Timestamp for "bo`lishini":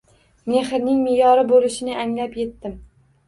1.53-1.95